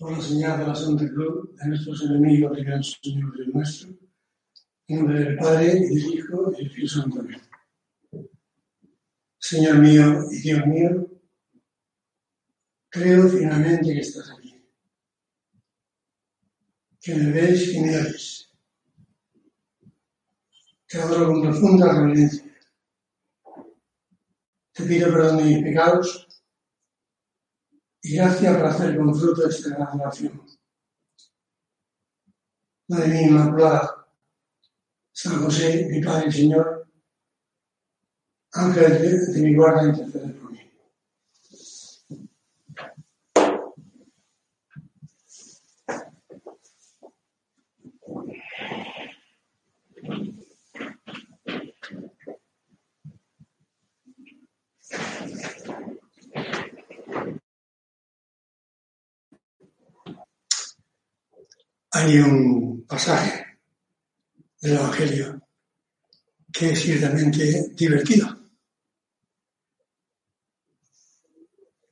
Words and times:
Por 0.00 0.12
la 0.12 0.22
señal 0.22 0.58
de 0.58 0.66
la 0.66 0.74
Santa 0.74 1.06
Cruz 1.10 1.54
de 1.56 1.68
nuestros 1.68 2.02
enemigos 2.02 2.58
y 2.58 2.64
gran 2.64 2.82
Señor 2.82 3.36
Dios 3.36 3.48
nuestro, 3.52 3.90
en 4.88 4.96
nombre 4.96 5.20
del 5.20 5.36
Padre, 5.36 5.76
y 5.76 5.94
del 5.94 6.14
Hijo, 6.14 6.50
y 6.50 6.56
del 6.56 6.66
Espíritu 6.66 6.88
Santo. 6.88 7.22
Señor 9.38 9.78
mío 9.78 10.24
y 10.30 10.40
Dios 10.40 10.66
mío, 10.66 11.06
creo 12.88 13.28
finalmente 13.28 13.92
que 13.92 14.00
estás 14.00 14.30
aquí, 14.30 14.54
que 16.98 17.14
me 17.16 17.32
ves 17.32 17.74
y 17.74 17.80
me 17.80 17.98
oyes. 17.98 18.50
Te 20.88 20.98
adoro 20.98 21.26
con 21.26 21.42
profunda 21.42 21.92
reverencia. 21.92 22.44
Te 24.72 24.82
pido 24.84 25.12
perdón 25.12 25.36
de 25.38 25.44
mis 25.44 25.62
pecados 25.62 26.29
y 28.02 28.16
gracias 28.16 28.56
por 28.56 28.66
hacer 28.66 28.96
con 28.96 29.14
fruto 29.14 29.48
esta 29.48 29.70
gran 29.70 30.00
oración. 30.00 30.42
Madre 32.88 33.08
mía 33.08 33.22
Inmaculada, 33.28 34.06
San 35.12 35.44
José, 35.44 35.86
mi 35.90 36.00
Padre 36.02 36.28
y 36.28 36.32
Señor, 36.32 36.88
ángel 38.52 39.02
de, 39.02 39.26
de 39.32 39.42
mi 39.42 39.54
guarda, 39.54 39.84
intercede 39.88 40.32
por 40.32 40.50
mí. 40.50 40.60
Hay 62.00 62.16
un 62.18 62.86
pasaje 62.86 63.58
del 64.62 64.72
Evangelio 64.72 65.46
que 66.50 66.70
es 66.70 66.80
ciertamente 66.80 67.72
divertido 67.76 68.40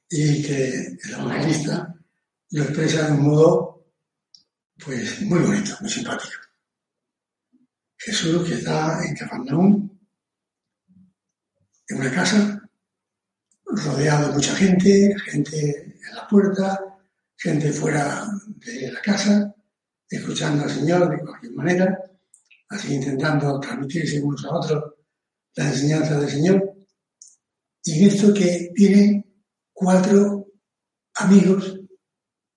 y 0.09 0.43
que 0.43 0.69
el 0.69 1.11
evangelista 1.13 1.95
lo 2.53 2.63
expresa 2.63 3.07
de 3.07 3.13
un 3.13 3.23
modo 3.23 3.87
pues 4.83 5.21
muy 5.21 5.41
bonito, 5.41 5.77
muy 5.81 5.91
simpático. 5.91 6.41
Jesús 7.99 8.49
que 8.49 8.55
está 8.55 9.05
en 9.05 9.15
Cafarnaúm, 9.15 9.91
en 11.89 11.97
una 11.99 12.11
casa, 12.11 12.63
rodeado 13.67 14.29
de 14.29 14.35
mucha 14.35 14.57
gente, 14.57 15.15
gente 15.27 16.01
en 16.09 16.15
la 16.15 16.27
puerta, 16.27 16.99
gente 17.37 17.71
fuera 17.73 18.27
de 18.47 18.91
la 18.91 19.03
casa, 19.03 19.55
escuchando 20.09 20.65
al 20.65 20.71
Señor 20.71 21.11
de 21.11 21.25
cualquier 21.25 21.53
manera, 21.53 21.99
así 22.69 22.95
intentando 22.95 23.59
transmitirse 23.61 24.21
unos 24.21 24.45
a 24.45 24.55
otros 24.55 24.95
la 25.55 25.69
enseñanza 25.69 26.19
del 26.19 26.31
Señor. 26.31 26.75
Y 27.85 27.99
en 27.99 28.09
esto 28.09 28.33
que 28.33 28.71
vienen 28.75 29.45
cuatro 29.73 30.47
amigos 31.17 31.81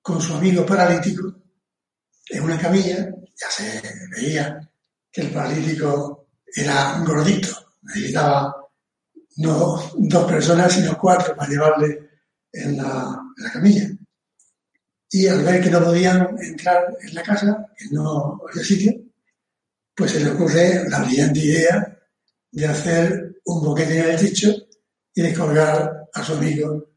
con 0.02 0.22
su 0.22 0.34
amigo 0.34 0.66
paralítico 0.66 1.34
en 2.30 2.44
una 2.44 2.60
camilla, 2.60 3.10
ya 3.36 3.50
se 3.50 3.82
veía 4.16 4.60
que 5.12 5.22
el 5.22 5.32
paralítico 5.32 6.30
era 6.56 7.02
gordito, 7.06 7.50
necesitaba 7.82 8.56
no 9.38 9.92
dos 9.98 10.32
personas, 10.32 10.72
sino 10.74 10.98
cuatro 10.98 11.36
para 11.36 11.50
llevarle 11.50 12.10
en 12.52 12.78
la 12.78 13.52
camilla. 13.52 13.90
Y 15.14 15.28
al 15.28 15.44
ver 15.44 15.62
que 15.62 15.70
no 15.70 15.84
podían 15.84 16.36
entrar 16.42 16.98
en 17.02 17.14
la 17.14 17.22
casa, 17.22 17.68
que 17.78 17.86
no 17.92 18.40
sitio, 18.64 18.94
pues 19.94 20.12
se 20.12 20.22
le 20.22 20.32
ocurre 20.32 20.88
la 20.90 21.04
brillante 21.04 21.40
idea 21.40 22.00
de 22.52 22.66
hacer 22.66 23.42
un 23.46 23.62
boquete 23.62 24.00
en 24.00 24.06
el 24.06 24.20
techo 24.20 24.54
y 25.14 25.22
de 25.22 25.34
colgar 25.34 26.08
a 26.14 26.24
su 26.24 26.34
amigo 26.34 26.92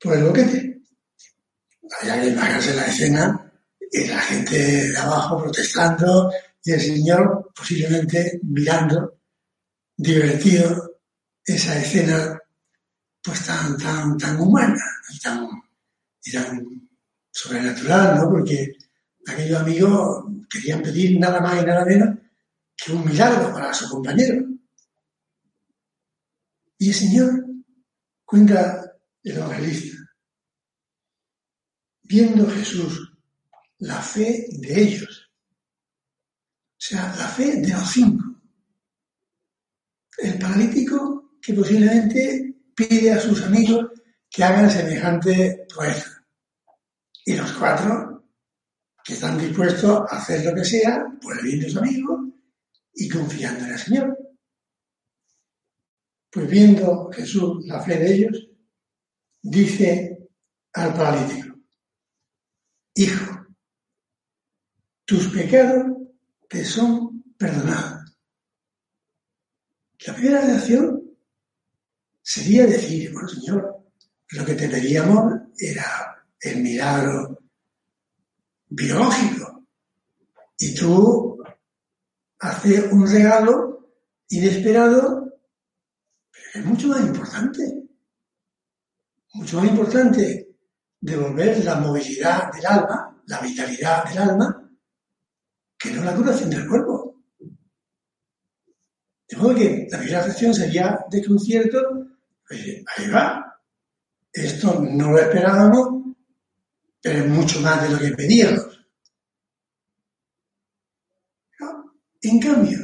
por 0.00 0.16
el 0.16 0.24
boquete. 0.24 0.80
Había 2.00 2.22
que 2.22 2.28
imaginarse 2.28 2.74
la 2.74 2.86
escena 2.86 3.52
y 3.92 4.06
la 4.06 4.20
gente 4.20 4.88
de 4.88 4.96
abajo 4.96 5.42
protestando 5.42 6.32
y 6.64 6.72
el 6.72 6.80
señor 6.80 7.50
posiblemente 7.54 8.40
mirando, 8.44 9.18
divertido, 9.96 11.00
esa 11.44 11.78
escena 11.78 12.40
pues 13.22 13.44
tan, 13.44 13.76
tan, 13.76 14.16
tan 14.16 14.40
humana 14.40 14.82
y 15.12 15.18
tan, 15.20 15.48
y 16.24 16.32
tan 16.32 16.89
sobrenatural, 17.40 18.18
¿no? 18.18 18.30
Porque 18.30 18.76
aquellos 19.26 19.60
amigos 19.60 20.24
querían 20.50 20.82
pedir 20.82 21.18
nada 21.18 21.40
más 21.40 21.62
y 21.62 21.66
nada 21.66 21.84
menos 21.84 22.18
que 22.76 22.92
un 22.92 23.04
milagro 23.04 23.52
para 23.52 23.72
su 23.72 23.88
compañero. 23.88 24.44
Y 26.78 26.88
el 26.88 26.94
Señor 26.94 27.46
cuenta 28.24 28.92
el 29.22 29.36
evangelista, 29.36 29.96
viendo 32.02 32.48
Jesús 32.50 33.12
la 33.78 34.00
fe 34.02 34.46
de 34.58 34.82
ellos, 34.82 35.30
o 36.72 36.82
sea, 36.82 37.14
la 37.16 37.28
fe 37.28 37.56
de 37.56 37.68
los 37.68 37.90
cinco. 37.90 38.24
El 40.18 40.38
paralítico 40.38 41.38
que 41.40 41.54
posiblemente 41.54 42.54
pide 42.74 43.12
a 43.12 43.20
sus 43.20 43.42
amigos 43.42 43.86
que 44.28 44.44
hagan 44.44 44.70
semejante 44.70 45.66
proeza 45.68 46.19
y 47.24 47.36
los 47.36 47.52
cuatro 47.52 48.24
que 49.04 49.14
están 49.14 49.38
dispuestos 49.38 50.10
a 50.10 50.16
hacer 50.16 50.44
lo 50.44 50.54
que 50.54 50.64
sea 50.64 51.04
por 51.20 51.38
el 51.38 51.44
bien 51.44 51.60
de 51.60 51.70
su 51.70 51.78
amigo 51.78 52.32
y 52.94 53.08
confiando 53.08 53.64
en 53.64 53.72
el 53.72 53.78
Señor. 53.78 54.18
Pues 56.30 56.48
viendo 56.48 57.10
Jesús 57.12 57.66
la 57.66 57.80
fe 57.82 57.98
de 57.98 58.14
ellos, 58.14 58.48
dice 59.42 60.28
al 60.74 60.94
paralítico, 60.94 61.56
Hijo, 62.94 63.46
tus 65.04 65.28
pecados 65.28 65.86
te 66.48 66.64
son 66.64 67.22
perdonados. 67.36 68.16
La 70.06 70.14
primera 70.14 70.40
reacción 70.40 71.16
sería 72.22 72.66
decir, 72.66 73.12
bueno 73.12 73.28
Señor, 73.28 73.84
lo 74.30 74.44
que 74.44 74.54
te 74.54 74.68
pedíamos 74.68 75.34
era 75.58 76.19
el 76.40 76.62
milagro 76.62 77.38
biológico. 78.68 79.66
Y 80.58 80.74
tú 80.74 81.42
haces 82.38 82.92
un 82.92 83.06
regalo 83.06 83.94
inesperado, 84.28 85.38
pero 86.30 86.46
es 86.54 86.64
mucho 86.64 86.88
más 86.88 87.00
importante. 87.00 87.88
Mucho 89.34 89.58
más 89.58 89.68
importante 89.68 90.56
devolver 91.00 91.64
la 91.64 91.76
movilidad 91.76 92.52
del 92.52 92.66
alma, 92.66 93.22
la 93.26 93.40
vitalidad 93.40 94.04
del 94.04 94.18
alma, 94.18 94.70
que 95.78 95.90
no 95.92 96.04
la 96.04 96.14
curación 96.14 96.50
del 96.50 96.68
cuerpo. 96.68 97.22
De 99.28 99.36
modo 99.36 99.54
que 99.54 99.86
la 99.90 99.98
primera 99.98 100.28
sería 100.32 101.06
de 101.08 101.24
concierto, 101.24 101.78
pues, 102.46 102.60
ahí 102.96 103.10
va, 103.10 103.62
esto 104.32 104.80
no 104.80 105.12
lo 105.12 105.18
esperábamos, 105.18 105.99
pero 107.00 107.26
mucho 107.26 107.60
más 107.60 107.82
de 107.82 107.88
lo 107.88 107.98
que 107.98 108.16
pedíamos. 108.16 108.78
En 112.22 112.38
cambio, 112.38 112.78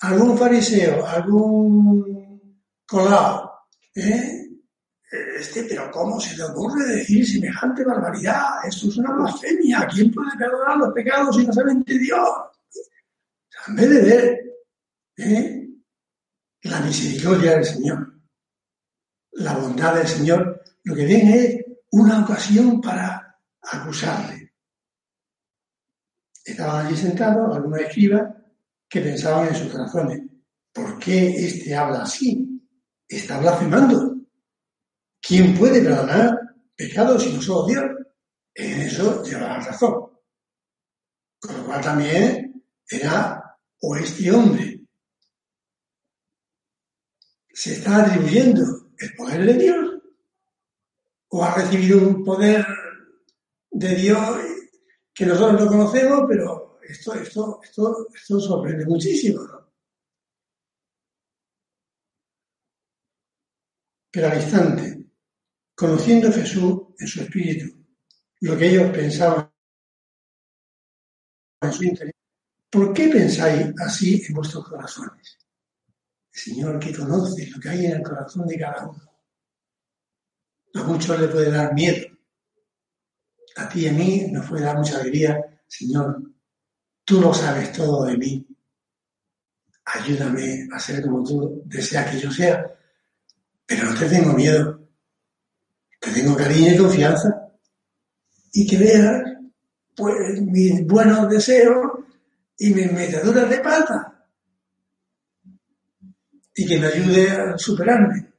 algún 0.00 0.36
fariseo, 0.36 1.06
algún 1.06 2.60
colado, 2.84 3.52
¿eh? 3.94 4.44
este, 5.38 5.64
pero 5.64 5.90
¿cómo 5.90 6.18
se 6.18 6.36
le 6.36 6.44
ocurre 6.44 6.86
decir 6.86 7.26
semejante 7.26 7.84
barbaridad? 7.84 8.66
Esto 8.66 8.88
es 8.88 8.96
una 8.96 9.14
blasfemia. 9.14 9.86
¿Quién 9.92 10.10
puede 10.10 10.36
perdonar 10.36 10.76
los 10.78 10.92
pecados 10.92 11.36
si 11.36 11.46
no 11.46 11.52
solamente 11.52 11.98
Dios? 11.98 12.28
En 13.68 13.76
vez 13.76 13.90
de 13.90 14.02
ver 14.02 14.40
¿eh? 15.16 15.68
la 16.62 16.80
misericordia 16.80 17.52
del 17.52 17.64
Señor, 17.64 18.20
la 19.32 19.54
bondad 19.54 19.94
del 19.94 20.08
Señor, 20.08 20.62
lo 20.82 20.94
que 20.94 21.04
viene 21.04 21.38
es 21.38 21.63
una 21.94 22.24
ocasión 22.24 22.80
para 22.80 23.38
acusarle. 23.62 24.52
Estaban 26.44 26.86
allí 26.86 26.96
sentados 26.96 27.54
algunos 27.54 27.80
escribas 27.80 28.34
que 28.88 29.00
pensaban 29.00 29.48
en 29.48 29.54
sus 29.54 29.72
corazones, 29.72 30.22
¿por 30.72 30.98
qué 30.98 31.28
éste 31.28 31.74
habla 31.74 32.02
así? 32.02 32.60
Está 33.08 33.38
blasfemando. 33.38 34.16
¿Quién 35.20 35.56
puede 35.56 35.82
perdonar 35.82 36.36
pecados 36.74 37.22
si 37.22 37.32
no 37.32 37.40
solo 37.40 37.66
Dios? 37.68 37.84
En 38.54 38.80
eso 38.82 39.22
lleva 39.22 39.60
razón. 39.60 40.18
Con 41.40 41.56
lo 41.56 41.66
cual 41.66 41.80
también 41.80 42.64
era 42.88 43.56
o 43.80 43.96
este 43.96 44.32
hombre 44.32 44.80
se 47.52 47.74
está 47.74 48.04
atribuyendo 48.04 48.62
el 48.98 49.14
poder 49.14 49.46
de 49.46 49.54
Dios 49.54 49.93
o 51.36 51.42
ha 51.42 51.52
recibido 51.52 51.98
un 51.98 52.22
poder 52.22 52.64
de 53.68 53.96
Dios 53.96 54.38
que 55.12 55.26
nosotros 55.26 55.62
no 55.62 55.66
conocemos, 55.66 56.26
pero 56.28 56.78
esto, 56.80 57.12
esto, 57.14 57.60
esto, 57.60 58.06
esto 58.14 58.38
sorprende 58.38 58.86
muchísimo. 58.86 59.40
Pero 64.12 64.28
al 64.28 64.40
instante, 64.40 65.06
conociendo 65.74 66.28
a 66.28 66.32
Jesús 66.32 66.94
en 67.00 67.06
su 67.08 67.22
espíritu, 67.22 67.84
lo 68.42 68.56
que 68.56 68.68
ellos 68.70 68.92
pensaban 68.92 69.52
en 71.62 71.72
su 71.72 71.82
interior, 71.82 72.14
¿por 72.70 72.94
qué 72.94 73.08
pensáis 73.08 73.74
así 73.84 74.22
en 74.28 74.34
vuestros 74.34 74.68
corazones? 74.68 75.36
El 76.32 76.40
Señor 76.40 76.78
que 76.78 76.94
conoce 76.94 77.50
lo 77.50 77.58
que 77.60 77.70
hay 77.70 77.86
en 77.86 77.92
el 77.94 78.02
corazón 78.04 78.46
de 78.46 78.56
cada 78.56 78.88
uno. 78.88 79.13
A 80.74 80.82
muchos 80.82 81.20
le 81.20 81.28
puede 81.28 81.50
dar 81.50 81.72
miedo. 81.72 82.06
A 83.56 83.68
ti 83.68 83.80
y 83.80 83.88
a 83.88 83.92
mí 83.92 84.26
nos 84.30 84.48
puede 84.48 84.64
dar 84.64 84.76
mucha 84.76 84.98
alegría. 84.98 85.40
Señor, 85.66 86.22
tú 87.04 87.20
lo 87.20 87.32
sabes 87.32 87.72
todo 87.72 88.04
de 88.04 88.16
mí. 88.16 88.46
Ayúdame 89.84 90.66
a 90.72 90.78
ser 90.78 91.02
como 91.02 91.22
tú 91.22 91.62
deseas 91.66 92.10
que 92.10 92.20
yo 92.20 92.30
sea. 92.30 92.64
Pero 93.66 93.90
no 93.90 93.98
te 93.98 94.08
tengo 94.08 94.32
miedo. 94.32 94.88
Te 96.00 96.10
tengo 96.10 96.36
cariño 96.36 96.74
y 96.74 96.78
confianza. 96.78 97.48
Y 98.52 98.66
que 98.66 98.76
veas 98.76 99.22
pues, 99.94 100.40
mis 100.42 100.86
buenos 100.86 101.28
deseos 101.28 101.86
y 102.58 102.74
mis 102.74 102.92
metaduras 102.92 103.48
de 103.48 103.58
pata 103.60 104.14
y 106.54 106.66
que 106.66 106.78
me 106.78 106.86
ayude 106.86 107.30
a 107.30 107.58
superarme. 107.58 108.32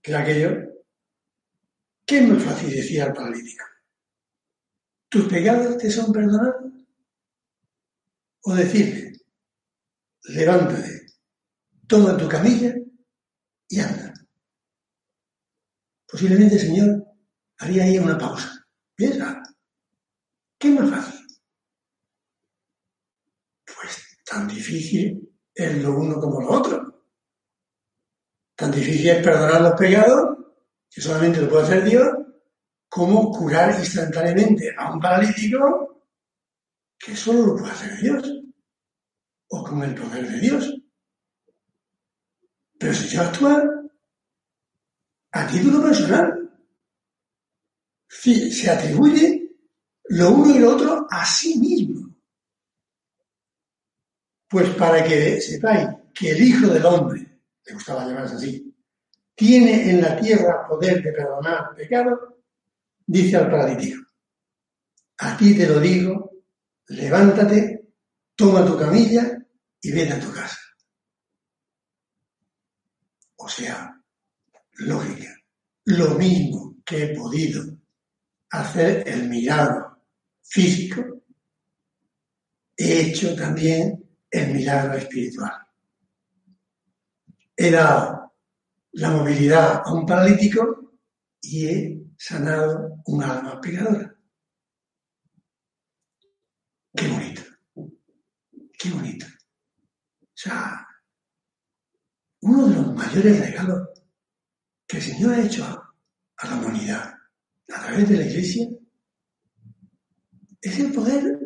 Que 0.00 0.14
aquello, 0.14 0.65
¿qué 2.06 2.18
es 2.18 2.28
más 2.28 2.42
fácil 2.42 2.70
decir 2.70 3.02
al 3.02 3.12
paralítico? 3.12 3.64
¿Tus 5.08 5.28
pecados 5.28 5.76
te 5.78 5.90
son 5.90 6.12
perdonados? 6.12 6.72
O 8.42 8.54
decirle, 8.54 9.12
levántate, 10.22 11.06
toma 11.86 12.16
tu 12.16 12.28
camilla 12.28 12.74
y 13.68 13.80
anda. 13.80 14.14
Posiblemente 16.08 16.58
Señor 16.58 17.04
haría 17.58 17.84
ahí 17.84 17.98
una 17.98 18.16
pausa. 18.16 18.66
Piensa, 18.94 19.42
¿qué 20.58 20.68
es 20.68 20.80
más 20.80 20.90
fácil? 20.90 21.26
Pues 23.64 24.18
tan 24.24 24.46
difícil 24.46 25.36
es 25.52 25.82
lo 25.82 25.98
uno 25.98 26.20
como 26.20 26.40
lo 26.40 26.50
otro. 26.50 27.04
Tan 28.54 28.70
difícil 28.70 29.08
es 29.08 29.22
perdonar 29.22 29.60
los 29.60 29.74
pecados, 29.74 30.35
que 30.90 31.00
solamente 31.00 31.40
lo 31.40 31.48
puede 31.48 31.64
hacer 31.64 31.84
Dios, 31.84 32.08
como 32.88 33.30
curar 33.30 33.78
instantáneamente 33.78 34.74
a 34.76 34.92
un 34.92 35.00
paralítico, 35.00 36.04
que 36.98 37.14
solo 37.14 37.46
lo 37.46 37.56
puede 37.56 37.72
hacer 37.72 38.00
Dios, 38.00 38.42
o 39.48 39.64
con 39.64 39.82
el 39.82 39.94
poder 39.94 40.28
de 40.28 40.40
Dios. 40.40 40.74
Pero 42.78 42.94
si 42.94 43.08
yo 43.08 43.22
actúa 43.22 43.62
a 45.32 45.46
título 45.46 45.82
personal, 45.82 46.36
se 48.08 48.70
atribuye 48.70 49.56
lo 50.08 50.30
uno 50.30 50.54
y 50.54 50.58
lo 50.58 50.74
otro 50.74 51.06
a 51.10 51.24
sí 51.24 51.58
mismo. 51.58 52.14
Pues 54.48 54.70
para 54.70 55.04
que 55.04 55.40
sepáis 55.40 55.88
que 56.14 56.30
el 56.30 56.42
Hijo 56.42 56.68
del 56.68 56.86
Hombre, 56.86 57.42
le 57.64 57.74
gustaba 57.74 58.06
llamarse 58.06 58.36
así, 58.36 58.75
tiene 59.36 59.90
en 59.90 60.00
la 60.00 60.18
tierra 60.18 60.66
poder 60.66 61.02
de 61.02 61.12
perdonar 61.12 61.74
pecado, 61.76 62.38
dice 63.06 63.36
al 63.36 63.50
paralítico, 63.50 64.02
a 65.18 65.36
ti 65.36 65.54
te 65.54 65.68
lo 65.68 65.78
digo, 65.78 66.32
levántate, 66.88 67.92
toma 68.34 68.64
tu 68.64 68.78
camilla 68.78 69.38
y 69.80 69.92
vete 69.92 70.14
a 70.14 70.20
tu 70.20 70.32
casa. 70.32 70.58
O 73.36 73.48
sea, 73.48 74.02
lógica, 74.78 75.36
lo 75.84 76.10
mismo 76.14 76.76
que 76.84 77.04
he 77.04 77.14
podido 77.14 77.62
hacer 78.50 79.06
el 79.06 79.28
milagro 79.28 80.00
físico, 80.42 81.22
he 82.74 83.00
hecho 83.02 83.36
también 83.36 84.02
el 84.30 84.54
milagro 84.54 84.94
espiritual. 84.94 85.52
He 87.54 87.70
dado 87.70 88.25
la 88.96 89.10
movilidad 89.10 89.82
a 89.84 89.92
un 89.92 90.06
paralítico 90.06 90.94
y 91.42 91.66
he 91.66 92.02
sanado 92.16 93.02
un 93.04 93.22
alma 93.22 93.60
pecadora. 93.60 94.16
Qué 96.94 97.08
bonito. 97.08 97.42
Qué 98.78 98.90
bonito. 98.90 99.26
O 100.22 100.32
sea, 100.34 100.86
uno 102.40 102.68
de 102.68 102.74
los 102.74 102.94
mayores 102.94 103.38
regalos 103.38 103.88
que 104.86 104.96
el 104.96 105.02
Señor 105.02 105.34
ha 105.34 105.42
hecho 105.42 105.64
a 105.64 106.48
la 106.48 106.56
humanidad 106.56 107.14
a 107.74 107.80
través 107.80 108.08
de 108.08 108.16
la 108.16 108.24
Iglesia 108.24 108.66
es 110.62 110.78
el 110.78 110.92
poder 110.92 111.38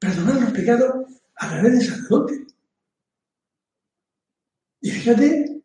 perdonar 0.00 0.40
los 0.40 0.50
pecados 0.50 0.94
a 1.36 1.48
través 1.48 1.72
del 1.74 1.82
sacerdote. 1.82 2.46
Y 4.80 4.90
fíjate 4.90 5.57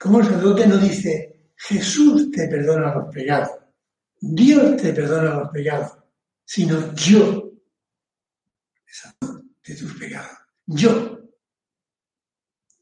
cómo 0.00 0.20
el 0.20 0.26
sacerdote 0.26 0.66
no 0.66 0.78
dice, 0.78 1.52
Jesús 1.56 2.30
te 2.30 2.48
perdona 2.48 2.94
los 2.94 3.14
pecados, 3.14 3.50
Dios 4.18 4.76
te 4.80 4.94
perdona 4.94 5.34
los 5.34 5.50
pecados, 5.50 5.92
sino 6.42 6.94
yo, 6.94 7.52
de 9.62 9.74
tus 9.74 9.94
pecados, 9.98 10.38
yo. 10.66 11.20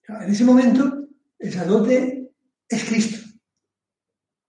En 0.09 0.31
ese 0.31 0.45
momento, 0.45 1.09
el 1.39 1.53
sacerdote 1.53 2.31
es 2.69 2.85
Cristo. 2.85 3.29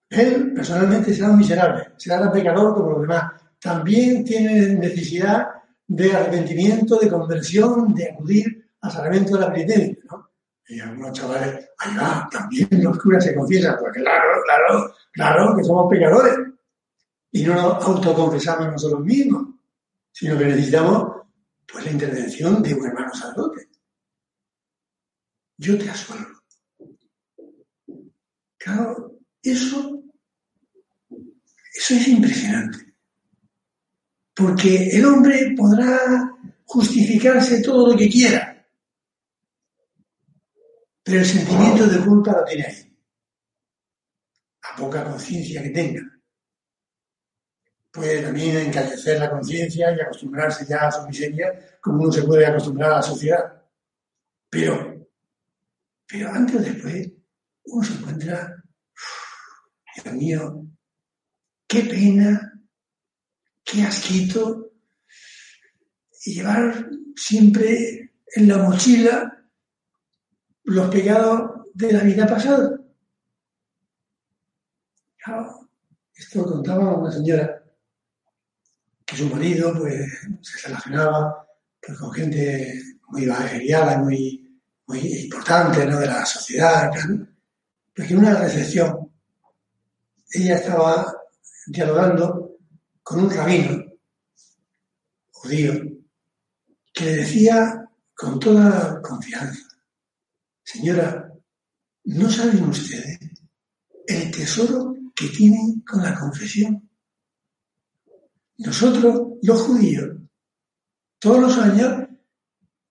Él 0.10 0.54
personalmente 0.54 1.14
será 1.14 1.32
un 1.32 1.38
miserable, 1.38 1.94
será 1.98 2.22
un 2.22 2.32
pecador 2.32 2.76
como 2.76 2.92
los 2.92 3.02
demás. 3.02 3.34
También 3.60 4.24
tiene 4.24 4.76
necesidad 4.76 5.48
de 5.88 6.14
arrepentimiento, 6.14 6.98
de 6.98 7.10
conversión, 7.10 7.94
de 7.94 8.12
acudir 8.12 8.72
al 8.82 8.92
sacramento 8.92 9.34
de 9.34 9.40
la 9.40 9.52
penitencia, 9.52 9.98
¿no? 10.10 10.29
Y 10.70 10.80
algunos 10.80 11.14
chavales, 11.14 11.68
ahí 11.80 11.98
va, 11.98 12.30
también 12.32 12.68
los 12.84 13.00
curas 13.00 13.24
se 13.24 13.34
confiesan, 13.34 13.76
pues 13.80 13.92
claro, 13.92 14.40
claro, 14.46 14.96
claro 15.12 15.56
que 15.58 15.64
somos 15.64 15.90
pecadores. 15.90 16.36
Y 17.32 17.44
no 17.44 17.56
nos 17.56 17.84
autoconfesamos 17.84 18.72
nosotros 18.72 19.04
mismos, 19.04 19.48
sino 20.12 20.38
que 20.38 20.46
necesitamos 20.46 21.26
pues 21.72 21.86
la 21.86 21.92
intervención 21.92 22.62
de 22.62 22.74
un 22.76 22.86
hermano 22.86 23.14
sacerdote. 23.14 23.68
Yo 25.58 25.78
te 25.78 25.90
asuelvo. 25.90 26.40
Claro, 28.58 29.20
eso, 29.42 30.04
eso 31.10 31.94
es 31.96 32.08
impresionante. 32.08 32.94
Porque 34.36 34.90
el 34.92 35.06
hombre 35.06 35.56
podrá 35.58 36.32
justificarse 36.66 37.62
todo 37.64 37.92
lo 37.92 37.98
que 37.98 38.08
quiera, 38.08 38.59
pero 41.10 41.22
el 41.22 41.26
sentimiento 41.26 41.88
de 41.88 42.06
culpa 42.06 42.34
lo 42.34 42.46
tiene 42.46 42.68
ahí. 42.68 42.98
A 44.62 44.76
poca 44.76 45.04
conciencia 45.04 45.64
que 45.64 45.72
tenga. 45.72 46.02
Puede 47.92 48.22
también 48.22 48.58
encallecer 48.58 49.20
la 49.20 49.32
conciencia 49.32 49.92
y 49.92 50.00
acostumbrarse 50.00 50.68
ya 50.68 50.88
a 50.88 50.92
su 50.92 51.08
miseria, 51.08 51.80
como 51.82 52.04
uno 52.04 52.12
se 52.12 52.22
puede 52.22 52.46
acostumbrar 52.46 52.92
a 52.92 52.96
la 52.98 53.02
sociedad. 53.02 53.64
Pero, 54.52 55.08
pero 56.08 56.30
antes 56.30 56.56
o 56.58 56.60
después, 56.60 57.12
uno 57.64 57.84
se 57.84 57.94
encuentra 57.94 58.64
Dios 59.96 60.16
mío, 60.16 60.68
qué 61.68 61.82
pena, 61.82 62.62
qué 63.64 63.82
asquito 63.82 64.74
llevar 66.24 66.88
siempre 67.16 68.12
en 68.36 68.48
la 68.48 68.58
mochila 68.60 69.39
los 70.70 70.90
pecados 70.90 71.66
de 71.74 71.94
la 71.94 72.04
vida 72.04 72.28
pasada. 72.28 72.76
esto 76.16 76.44
contaba 76.44 76.96
una 76.96 77.12
señora 77.12 77.64
que 79.06 79.16
su 79.16 79.28
marido 79.30 79.74
pues, 79.78 80.28
se 80.42 80.68
relacionaba 80.68 81.48
pues, 81.80 81.98
con 81.98 82.12
gente 82.12 82.82
muy 83.08 83.24
evangeliada, 83.24 83.98
muy, 83.98 84.60
muy 84.88 85.00
importante 85.24 85.86
¿no? 85.86 86.00
de 86.00 86.08
la 86.08 86.26
sociedad, 86.26 86.92
porque 87.96 88.14
en 88.14 88.20
una 88.20 88.36
recepción 88.36 89.12
ella 90.32 90.56
estaba 90.56 91.14
dialogando 91.68 92.58
con 93.02 93.22
un 93.22 93.30
rabino 93.32 93.86
judío 95.32 95.74
que 96.94 97.06
le 97.06 97.16
decía 97.16 97.90
con 98.16 98.40
toda 98.40 99.02
confianza, 99.02 99.69
señora, 100.72 101.34
¿no 102.04 102.30
saben 102.30 102.64
ustedes 102.66 103.20
el 104.06 104.32
tesoro 104.32 104.94
que 105.16 105.28
tienen 105.30 105.82
con 105.82 106.04
la 106.04 106.14
confesión? 106.20 106.88
Nosotros, 108.58 109.40
los 109.42 109.62
judíos, 109.62 110.18
todos 111.18 111.42
los 111.42 111.58
años, 111.58 112.08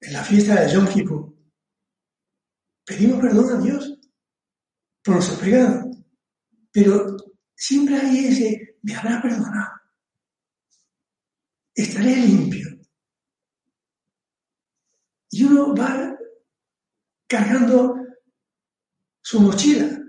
en 0.01 0.13
la 0.13 0.25
fiesta 0.25 0.61
de 0.61 0.73
Yom 0.73 0.89
Kippur, 0.89 1.37
pedimos 2.85 3.21
perdón 3.21 3.57
a 3.57 3.63
Dios 3.63 3.99
por 5.05 5.15
nuestros 5.15 5.39
pecados. 5.39 5.97
Pero 6.73 7.17
siempre 7.55 7.97
hay 7.97 8.27
ese, 8.27 8.79
me 8.83 8.95
habrá 8.95 9.23
perdonado. 9.23 9.73
Estaré 11.75 12.17
limpio. 12.17 12.67
Y 15.31 15.45
uno 15.45 15.75
va 15.77 16.08
cargando 17.29 17.97
su 19.23 19.41
mochila 19.41 20.01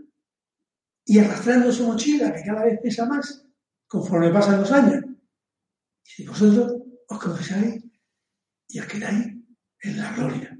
y 1.06 1.20
arrastrando 1.20 1.72
su 1.72 1.86
mochila, 1.86 2.34
que 2.34 2.44
cada 2.44 2.64
vez 2.64 2.80
pesa 2.82 3.06
más 3.06 3.46
conforme 3.88 4.32
pasan 4.32 4.62
los 4.62 4.72
años. 4.72 5.04
Y 6.18 6.26
vosotros 6.26 6.82
os 7.08 7.20
confesáis 7.20 7.84
y 8.68 8.80
os 8.80 8.86
quedáis 8.86 9.28
en 9.82 9.98
la 9.98 10.14
gloria. 10.14 10.58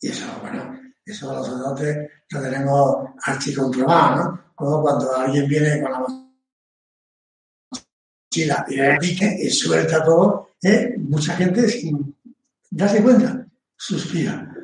Y 0.00 0.08
eso, 0.08 0.26
bueno, 0.40 0.80
eso 1.04 1.34
los 1.34 1.46
sacerdotes 1.46 2.10
lo 2.30 2.42
tenemos 2.42 3.08
archicomprobado, 3.22 4.16
¿no? 4.16 4.52
Como 4.54 4.82
cuando 4.82 5.16
alguien 5.16 5.48
viene 5.48 5.80
con 5.82 5.92
la 5.92 6.06
mochila 8.30 8.66
y 8.68 8.98
pique 8.98 9.36
y 9.40 9.50
suelta 9.50 10.04
todo, 10.04 10.50
¿eh? 10.62 10.94
mucha 10.98 11.34
gente 11.36 11.68
sin 11.68 12.14
darse 12.70 13.02
cuenta 13.02 13.46
suspira. 13.76 14.54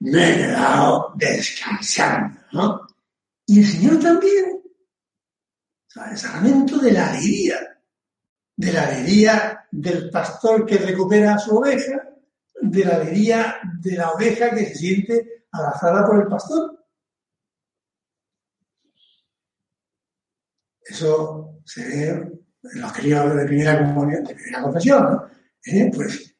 Me 0.00 0.30
he 0.30 0.36
quedado 0.36 1.12
descansando, 1.16 2.40
¿no? 2.52 2.86
Y 3.46 3.60
el 3.60 3.66
Señor 3.66 4.00
también. 4.00 4.62
El 6.10 6.18
sacramento 6.18 6.78
de 6.78 6.92
la 6.92 7.10
alegría, 7.10 7.80
de 8.54 8.72
la 8.72 8.82
alegría 8.82 9.66
del 9.70 10.10
pastor 10.10 10.66
que 10.66 10.76
recupera 10.76 11.34
a 11.34 11.38
su 11.38 11.56
oveja, 11.56 12.10
de 12.60 12.84
la 12.84 12.96
alegría 12.96 13.56
de 13.80 13.96
la 13.96 14.10
oveja 14.10 14.50
que 14.50 14.66
se 14.66 14.74
siente 14.74 15.46
abrazada 15.52 16.06
por 16.06 16.20
el 16.20 16.26
pastor. 16.26 16.86
Eso 20.82 21.60
se 21.64 21.84
ve 21.88 22.08
en 22.08 22.80
los 22.80 22.92
críos 22.92 23.34
de 23.34 23.44
primera 23.46 23.76
de 23.76 24.34
primera 24.34 24.62
confesión, 24.62 25.02
¿no? 25.02 25.30
¿Eh? 25.64 25.90
Pues 25.94 26.36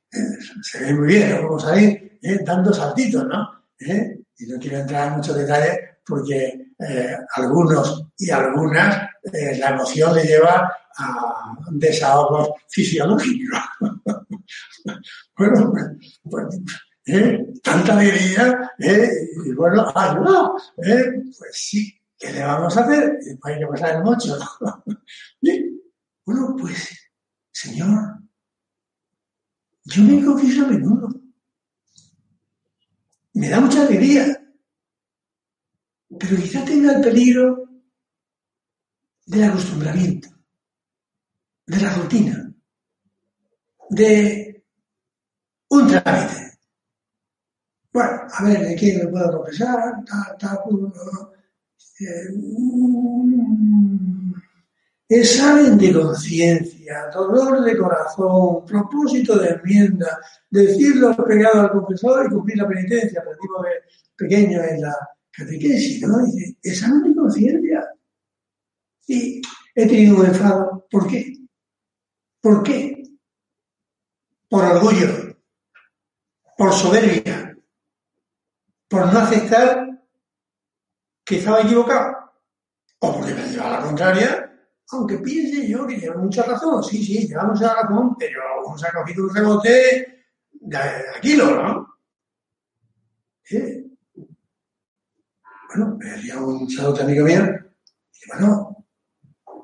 se 0.62 0.84
ve 0.84 0.94
muy 0.94 1.08
bien, 1.08 1.42
vamos 1.42 1.64
a 1.66 1.80
ir 1.80 2.05
¿eh? 2.22 2.40
dando 2.44 2.72
saltitos, 2.72 3.24
¿no? 3.26 3.64
¿Eh? 3.78 4.20
Y 4.38 4.46
no 4.46 4.58
quiero 4.58 4.78
entrar 4.78 5.08
en 5.08 5.16
muchos 5.16 5.36
detalles 5.36 5.78
porque 6.04 6.72
eh, 6.78 7.16
algunos 7.34 8.06
y 8.18 8.30
algunas 8.30 9.08
la 9.58 9.70
emoción 9.70 10.14
le 10.14 10.24
lleva 10.24 10.72
a 10.98 11.56
desahogos 11.72 12.50
fisiológicos. 12.68 13.58
bueno, 15.36 15.72
pues, 15.72 16.20
pues 16.22 16.60
tanta 17.62 17.92
alegría, 17.92 18.72
y 18.78 19.52
bueno, 19.52 19.92
ayuda, 19.94 20.52
pues 20.76 21.50
sí, 21.52 22.00
¿qué 22.18 22.32
le 22.32 22.42
vamos 22.42 22.76
a 22.76 22.84
hacer? 22.84 23.18
hay 23.42 23.58
que 23.58 23.66
pasar 23.66 23.96
el 23.96 24.04
mocho. 24.04 24.38
bueno, 26.24 26.56
pues, 26.58 27.10
Señor, 27.52 28.18
yo 29.84 30.02
me 30.02 30.24
confieso 30.24 30.64
a 30.64 30.68
menudo. 30.68 31.08
Me 33.36 33.50
da 33.50 33.60
mucha 33.60 33.82
alegría. 33.82 34.24
Pero 36.18 36.36
quizá 36.42 36.64
tenga 36.64 36.92
el 36.92 37.02
peligro 37.02 37.68
del 39.26 39.44
acostumbramiento, 39.44 40.28
de 41.66 41.80
la 41.80 41.94
rutina, 41.96 42.54
de 43.90 44.64
un 45.68 45.86
trámite. 45.86 46.58
Bueno, 47.92 48.22
a 48.32 48.44
ver, 48.44 48.68
¿de 48.68 48.74
quién 48.74 48.98
me 48.98 49.08
puedo 49.08 49.38
confesar? 49.38 49.96
Eh, 52.00 52.28
examen 55.08 55.76
de 55.76 55.92
conciencia, 55.92 56.75
dolor 57.12 57.62
de 57.62 57.76
corazón, 57.76 58.64
propósito 58.64 59.38
de 59.38 59.50
enmienda, 59.50 60.18
decir 60.50 60.96
los 60.96 61.16
pegados 61.16 61.56
al 61.56 61.72
confesor 61.72 62.26
y 62.26 62.34
cumplir 62.34 62.58
la 62.58 62.68
penitencia. 62.68 63.20
Aprendimos 63.20 63.62
de 63.62 63.70
pequeño 64.16 64.62
en 64.62 64.80
la 64.82 64.94
catequesis, 65.30 66.02
¿no? 66.06 66.24
Dice, 66.24 66.56
examen 66.62 67.02
de 67.02 67.16
conciencia. 67.16 67.90
Y 69.06 69.40
he 69.74 69.86
tenido 69.86 70.16
un 70.16 70.26
enfado. 70.26 70.86
¿Por 70.90 71.06
qué? 71.06 71.36
¿Por 72.40 72.62
qué? 72.62 73.02
Por 74.48 74.64
orgullo, 74.64 75.36
por 76.56 76.72
soberbia, 76.72 77.56
por 78.88 79.12
no 79.12 79.18
aceptar 79.18 80.00
que 81.24 81.38
estaba 81.38 81.62
equivocado, 81.62 82.32
o 83.00 83.12
porque 83.12 83.34
me 83.34 83.48
llevaba 83.48 83.80
la 83.80 83.84
contraria 83.84 84.45
aunque 84.90 85.18
piense 85.18 85.66
yo 85.66 85.86
que 85.86 85.98
lleva 85.98 86.16
mucha 86.16 86.42
razón, 86.44 86.82
sí, 86.82 87.02
sí, 87.02 87.26
lleva 87.26 87.44
mucha 87.44 87.74
razón, 87.74 88.14
pero 88.18 88.40
uno 88.64 88.78
se 88.78 88.86
ha 88.86 88.92
cogido 88.92 89.24
un 89.24 89.34
rebote 89.34 90.24
de 90.52 90.80
kilo, 91.20 91.50
¿no? 91.62 91.98
Bueno, 95.68 95.96
me 95.98 96.10
decía 96.10 96.38
un 96.40 96.70
saludo 96.70 97.02
amigo 97.02 97.26
mío, 97.26 97.42
bueno, 98.28 98.86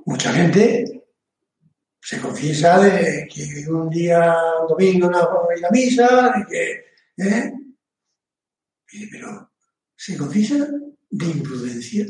mucha 0.07 0.33
gente 0.33 1.05
se 2.01 2.21
confiesa 2.21 2.81
de 2.81 3.29
que 3.33 3.65
un 3.71 3.89
día, 3.89 4.35
un 4.61 4.69
domingo, 4.69 5.09
no 5.09 5.19
va 5.19 5.25
a 5.25 5.69
a 5.69 5.71
misa, 5.71 6.33
de 6.37 6.47
que, 6.47 6.71
¿eh? 7.29 7.53
pero 9.11 9.51
se 9.97 10.17
confiesa 10.17 10.69
de 11.11 11.27
imprudencia 11.27 12.07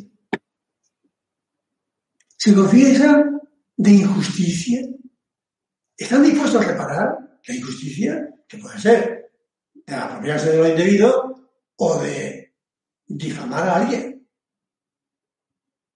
se 2.43 2.53
confiesan 2.57 3.41
de 3.77 3.91
injusticia, 3.93 4.81
están 5.97 6.25
dispuestos 6.25 6.61
a 6.61 6.73
reparar 6.73 7.39
la 7.47 7.55
injusticia, 7.55 8.35
que 8.49 8.59
puede 8.59 8.81
ser 8.81 9.31
de 9.75 9.95
apropiarse 9.95 10.51
de 10.51 10.57
lo 10.59 10.69
indebido 10.69 11.53
o 11.77 11.99
de 12.01 12.57
difamar 13.07 13.69
a 13.69 13.77
alguien, 13.77 14.29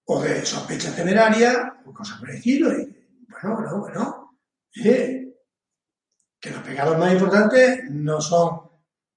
o 0.05 0.21
de 0.21 0.45
sospecha 0.45 0.95
temeraria, 0.95 1.81
o 1.85 1.93
cosas 1.93 2.23
el 2.23 2.29
estilo. 2.29 2.69
bueno, 2.69 3.55
bueno, 3.57 3.79
bueno, 3.81 4.39
que 4.71 6.49
los 6.49 6.63
pecados 6.63 6.97
más 6.97 7.11
importantes 7.11 7.91
no 7.91 8.21
son 8.21 8.71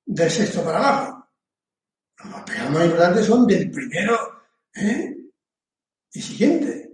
del 0.04 0.30
sexto 0.32 0.64
para 0.64 0.78
abajo. 0.78 1.28
Los 2.24 2.42
pecados 2.42 2.72
más 2.72 2.84
importantes 2.86 3.24
son 3.24 3.46
del 3.46 3.70
primero 3.70 4.18
¿eh? 4.74 5.16
y 6.12 6.20
siguiente 6.20 6.89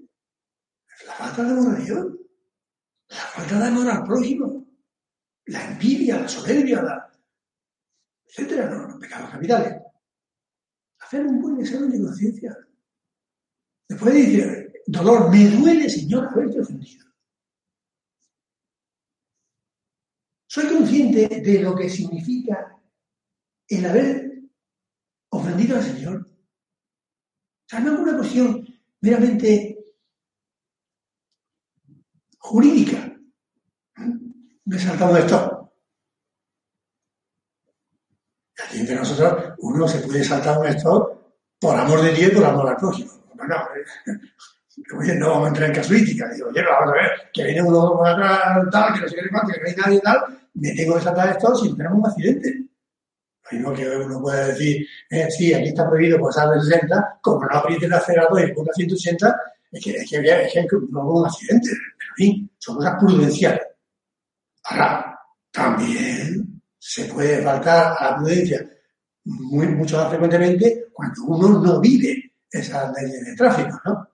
falta 1.17 1.43
de 1.45 1.85
Dios, 1.85 2.07
la 3.09 3.17
falta 3.17 3.59
de 3.59 3.67
amor 3.67 3.89
al 3.89 4.05
prójimo, 4.05 4.67
la 5.47 5.73
envidia, 5.73 6.21
la 6.21 6.29
soberbia, 6.29 6.83
etcétera, 8.27 8.69
no, 8.71 8.89
los 8.89 9.01
pecados 9.01 9.31
capitales. 9.31 9.83
Hacer 10.99 11.27
un 11.27 11.41
buen 11.41 11.61
examen 11.61 11.91
de 11.91 12.03
conciencia. 12.03 12.57
Después 13.89 14.15
dice, 14.15 14.83
dolor, 14.87 15.31
me 15.31 15.49
duele, 15.49 15.89
Señor, 15.89 16.27
haberte 16.29 16.61
ofendido. 16.61 17.07
Soy 20.49 20.69
consciente 20.69 21.41
de 21.41 21.61
lo 21.61 21.75
que 21.75 21.89
significa 21.89 22.77
el 23.69 23.87
haber 23.87 24.43
ofendido 25.31 25.77
al 25.77 25.83
Señor. 25.83 26.27
O 26.27 27.69
sea, 27.69 27.81
no 27.81 27.95
es 27.95 28.01
una 28.01 28.17
cuestión 28.17 28.67
meramente 29.01 29.76
jurídica. 32.47 33.13
Me 34.65 34.79
saltamos 34.79 35.19
esto. 35.19 35.73
Aquí 38.65 38.81
entre 38.81 38.97
nosotros 38.97 39.55
uno 39.59 39.87
se 39.89 39.99
puede 39.99 40.25
saltar 40.25 40.59
un 40.59 40.67
esto 40.67 41.35
por 41.61 41.77
amor 41.77 42.03
de 42.03 42.13
Dios 42.13 42.33
por 42.33 42.45
amor 42.45 42.69
al 42.69 42.77
prójimo. 42.77 43.11
Bueno, 43.35 43.57
oye, 44.99 45.15
no 45.17 45.31
vamos 45.31 45.47
a 45.47 45.49
entrar 45.49 45.69
en 45.71 45.75
casuística. 45.75 46.29
Digo, 46.29 46.49
oye, 46.49 46.63
vamos 46.63 46.93
a 46.93 46.95
ver, 46.95 47.11
que 47.33 47.45
viene 47.45 47.63
uno 47.63 47.97
por 47.97 48.09
atrás, 48.09 48.59
tal, 48.71 48.95
que 48.95 49.01
no 49.01 49.09
sé 49.09 49.17
qué 49.17 49.31
más, 49.31 49.53
que 49.53 49.61
no 49.61 49.67
hay 49.67 49.75
nadie 49.75 50.01
tal, 50.01 50.49
me 50.55 50.73
tengo 50.73 50.95
que 50.95 51.03
saltar 51.03 51.29
esto 51.31 51.55
si 51.57 51.77
tenemos 51.77 51.99
un 51.99 52.07
accidente. 52.07 52.67
Lo 53.53 53.73
que 53.73 53.89
uno 53.89 54.21
puede 54.21 54.49
decir, 54.49 54.87
eh, 55.11 55.31
sí, 55.31 55.53
aquí 55.53 55.69
está 55.69 55.89
prohibido 55.89 56.21
pasar 56.21 56.49
de 56.51 56.61
60, 56.61 57.19
como 57.23 57.45
no 57.45 57.59
apriete 57.59 57.87
el 57.87 57.93
acelerador 57.93 58.49
y 58.49 58.53
ponga 58.53 58.73
180, 58.73 59.41
es 59.77 59.85
que, 59.85 59.91
es 59.91 60.11
que, 60.11 60.61
es 60.61 60.67
que 60.69 60.77
hubo 60.77 61.21
un 61.21 61.27
accidente. 61.27 61.71
Pero, 61.99 62.31
en 62.31 62.51
son 62.59 62.77
cosas 62.77 62.95
prudenciales. 62.99 63.67
Ahora, 64.65 65.21
también 65.51 66.63
se 66.79 67.05
puede 67.07 67.43
faltar 67.43 67.97
a 67.99 68.11
la 68.11 68.17
prudencia 68.17 68.69
mucho 69.25 69.97
más 69.97 70.09
frecuentemente 70.09 70.87
cuando 70.93 71.25
uno 71.25 71.61
no 71.61 71.81
vive 71.81 72.33
esas 72.51 72.93
leyes 72.95 73.25
de 73.25 73.37
tráfico, 73.37 73.81
¿no? 73.85 74.09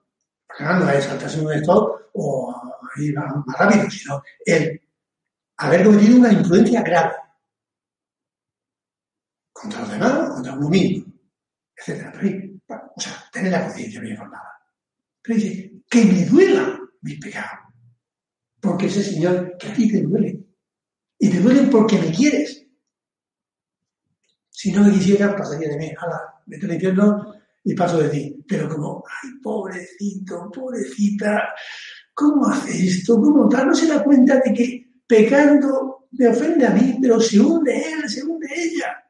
Porque 0.47 0.63
no 0.63 0.89
es 0.89 1.05
saltarse 1.05 1.39
un 1.39 1.53
stop 1.53 2.01
o 2.13 2.53
ir 2.97 3.15
más 3.15 3.57
rápido, 3.57 3.89
sino 3.89 4.21
el 4.45 4.81
haber 5.57 5.85
cometido 5.85 6.17
una 6.17 6.33
imprudencia 6.33 6.81
grave 6.81 7.15
contra 9.51 9.79
los 9.81 9.91
demás, 9.91 10.29
contra 10.29 10.53
uno 10.53 10.69
mismo, 10.69 11.05
etc. 11.75 12.07
o 12.95 13.01
sea, 13.01 13.23
tener 13.31 13.51
la 13.51 13.63
conciencia 13.65 14.01
bien 14.01 14.17
formada. 14.17 14.52
Pero 15.23 15.39
dice, 15.39 15.73
que 15.89 16.05
me 16.05 16.25
duela 16.25 16.79
mis 17.01 17.19
pecados. 17.19 17.59
Porque 18.59 18.87
ese 18.87 19.03
Señor 19.03 19.57
que 19.57 19.67
a 19.67 19.73
ti 19.73 19.91
te 19.91 20.01
duele. 20.01 20.43
Y 21.17 21.29
te 21.29 21.39
duele 21.39 21.63
porque 21.63 21.97
me 21.97 22.11
quieres. 22.11 22.65
Si 24.49 24.71
no 24.71 24.83
me 24.83 24.93
quisiera, 24.93 25.35
pasaría 25.35 25.69
de 25.69 25.77
mí. 25.77 25.91
Hala, 25.97 26.41
vete 26.45 26.65
al 26.65 26.73
infierno 26.73 27.33
y 27.63 27.73
paso 27.73 27.97
de 27.97 28.09
ti. 28.09 28.43
Pero 28.47 28.69
como, 28.69 29.03
ay, 29.07 29.31
pobrecito, 29.41 30.51
pobrecita, 30.51 31.53
¿cómo 32.13 32.47
hace 32.47 32.87
esto? 32.87 33.15
¿Cómo 33.19 33.47
tal? 33.47 33.67
No 33.67 33.75
se 33.75 33.87
da 33.87 34.03
cuenta 34.03 34.39
de 34.39 34.53
que 34.53 34.93
pecando 35.07 36.07
me 36.11 36.27
ofende 36.27 36.65
a 36.65 36.71
mí, 36.71 36.97
pero 37.01 37.19
se 37.19 37.39
hunde 37.39 37.75
él, 37.75 38.09
se 38.09 38.23
hunde 38.23 38.47
ella. 38.55 39.03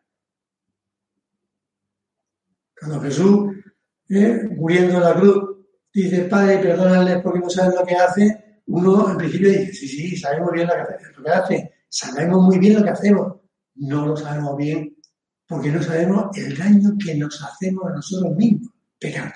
Cuando 2.80 3.02
Jesús, 3.02 3.56
eh, 4.10 4.50
muriendo 4.56 4.96
en 4.96 5.04
la 5.04 5.14
cruz, 5.16 5.53
dice, 6.02 6.24
Padre, 6.24 6.60
perdónale 6.60 7.20
porque 7.20 7.40
no 7.40 7.50
saben 7.50 7.76
lo 7.76 7.86
que 7.86 7.96
hace, 7.96 8.62
uno 8.68 9.12
en 9.12 9.18
principio 9.18 9.50
dice, 9.50 9.74
sí, 9.74 9.88
sí, 9.88 10.18
sabemos 10.18 10.52
bien 10.52 10.68
lo 10.68 11.24
que 11.24 11.30
hace, 11.30 11.74
sabemos 11.90 12.44
muy 12.44 12.58
bien 12.58 12.76
lo 12.76 12.84
que 12.84 12.90
hacemos. 12.90 13.36
No 13.76 14.06
lo 14.06 14.16
sabemos 14.16 14.56
bien 14.58 14.96
porque 15.48 15.72
no 15.72 15.82
sabemos 15.82 16.36
el 16.38 16.58
daño 16.58 16.92
que 17.04 17.16
nos 17.16 17.42
hacemos 17.44 17.86
a 17.86 17.96
nosotros 17.96 18.36
mismos 18.36 18.72
pecando. 18.98 19.36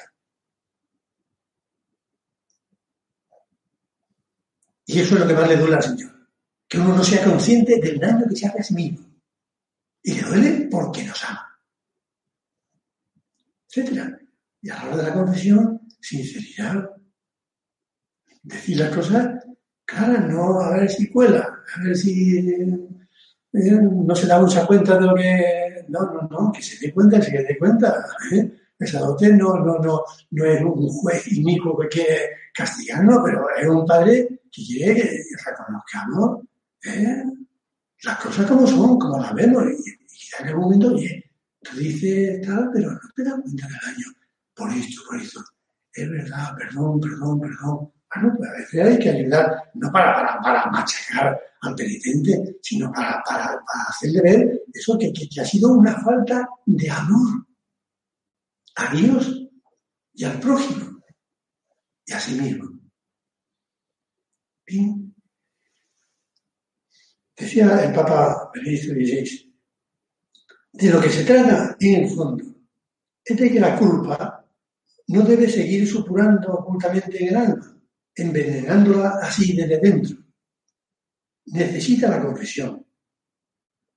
Y 4.85 4.99
eso 5.01 5.15
es 5.15 5.21
lo 5.21 5.27
que 5.27 5.33
más 5.33 5.49
le 5.49 5.57
duele 5.57 5.75
al 5.75 5.83
Señor, 5.83 6.29
que 6.67 6.79
uno 6.79 6.95
no 6.95 7.03
sea 7.03 7.25
consciente 7.25 7.79
del 7.79 7.99
daño 7.99 8.25
que 8.29 8.35
se 8.35 8.47
hace 8.47 8.59
a 8.59 8.63
sí 8.63 8.73
mismo. 8.73 9.05
Y 10.01 10.13
le 10.13 10.21
duele 10.21 10.67
porque 10.71 11.03
nos 11.03 11.23
ama. 11.25 11.59
Etcétera. 13.69 14.17
Y 14.61 14.69
a 14.69 14.75
la 14.75 14.85
hora 14.85 14.97
de 14.97 15.03
la 15.03 15.13
confesión, 15.13 15.86
sinceridad. 16.07 16.89
Decir 18.43 18.79
las 18.79 18.95
cosas 18.95 19.43
claras, 19.85 20.29
no 20.29 20.61
a 20.61 20.77
ver 20.77 20.89
si 20.89 21.09
cuela, 21.09 21.63
a 21.75 21.83
ver 21.83 21.97
si 21.97 22.37
eh, 22.39 23.81
no 23.81 24.15
se 24.15 24.27
da 24.27 24.39
mucha 24.39 24.65
cuenta 24.65 24.97
de 24.97 25.05
lo 25.05 25.15
que. 25.15 25.85
No, 25.89 25.99
no, 26.11 26.27
no, 26.29 26.51
que 26.51 26.61
se 26.61 26.85
dé 26.85 26.93
cuenta, 26.93 27.19
que 27.19 27.25
se 27.25 27.43
dé 27.43 27.57
cuenta. 27.57 28.05
¿eh? 28.31 28.51
El 28.79 29.37
no, 29.37 29.57
no, 29.57 29.79
no, 29.79 30.03
no 30.31 30.45
es 30.45 30.61
un 30.61 30.87
juez 30.89 31.31
inicuo 31.31 31.77
que 31.79 31.87
quiere 31.87 32.29
castigarnos, 32.53 33.21
pero 33.25 33.47
es 33.57 33.67
un 33.67 33.85
padre 33.85 34.41
que 34.51 34.63
quiere 34.63 34.93
que 34.93 35.23
reconozcamos 35.45 36.45
¿eh? 36.83 37.23
las 38.03 38.19
cosas 38.19 38.45
como 38.45 38.67
son, 38.67 38.99
como 38.99 39.19
las 39.19 39.33
vemos. 39.33 39.63
Y, 39.65 39.89
y 39.89 40.41
en 40.43 40.47
el 40.49 40.55
momento, 40.57 40.93
oye, 40.93 41.31
tú 41.61 41.77
dices 41.77 42.45
tal, 42.45 42.69
pero 42.71 42.91
no 42.91 42.99
te 43.15 43.23
das 43.23 43.41
cuenta 43.41 43.67
del 43.67 43.77
daño 43.83 44.07
por 44.53 44.71
esto, 44.71 45.01
por 45.07 45.21
esto. 45.21 45.43
Es 45.97 46.07
verdad, 46.11 46.55
perdón, 46.55 47.01
perdón, 47.01 47.41
perdón. 47.41 47.91
Bueno, 48.13 48.35
pues 48.37 48.49
a 48.49 48.53
veces 48.53 48.85
hay 48.85 48.99
que 48.99 49.09
ayudar, 49.09 49.71
no 49.73 49.91
para, 49.91 50.39
para, 50.39 50.69
machacar 50.69 51.41
al 51.61 51.73
penitente, 51.73 52.59
sino 52.61 52.91
para, 52.91 53.23
hacerle 53.89 54.21
ver 54.21 54.61
eso 54.71 54.95
que, 54.95 55.11
que, 55.11 55.41
ha 55.41 55.43
sido 55.43 55.69
una 55.73 55.99
falta 55.99 56.47
de 56.67 56.89
amor 56.91 57.47
a 58.75 58.93
Dios 58.93 59.49
y 60.13 60.23
al 60.23 60.39
prójimo 60.39 61.01
y 62.05 62.13
a 62.13 62.19
sí 62.19 62.39
mismo. 62.39 62.79
Bien. 64.67 65.15
Decía 67.35 67.85
el 67.85 67.93
Papa 67.93 68.51
Benedicto 68.53 68.93
XVI, 68.93 69.55
de 70.73 70.89
lo 70.91 71.01
que 71.01 71.09
se 71.09 71.25
trata 71.25 71.75
en 71.79 72.03
el 72.03 72.09
fondo 72.11 72.43
es 73.25 73.35
de 73.35 73.51
que 73.51 73.59
la 73.59 73.75
culpa 73.75 74.36
no 75.07 75.21
debe 75.21 75.49
seguir 75.49 75.87
supurando 75.87 76.53
ocultamente 76.53 77.21
en 77.21 77.29
el 77.29 77.35
alma, 77.35 77.81
envenenándola 78.13 79.19
así 79.21 79.55
desde 79.55 79.79
dentro. 79.79 80.17
Necesita 81.45 82.09
la 82.09 82.21
confesión. 82.21 82.85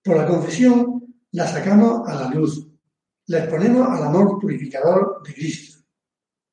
Por 0.02 0.16
la 0.16 0.26
confesión 0.26 1.24
la 1.32 1.46
sacamos 1.46 2.08
a 2.08 2.14
la 2.14 2.30
luz, 2.30 2.66
la 3.26 3.40
exponemos 3.40 3.88
al 3.88 4.04
amor 4.04 4.38
purificador 4.40 5.22
de 5.24 5.34
Cristo. 5.34 5.84